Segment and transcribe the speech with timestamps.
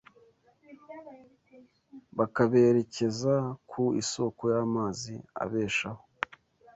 [2.17, 3.33] bakaberekeza
[3.69, 6.03] ku isoko y’amazi abeshaho